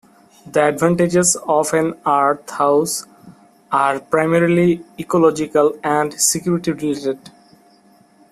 The 0.47 0.67
advantages 0.67 1.37
of 1.47 1.75
an 1.75 1.93
earth 2.07 2.49
house 2.49 3.05
are 3.71 3.99
primarily 3.99 4.83
ecological 4.99 5.77
and 5.83 6.19
security-related. 6.19 7.29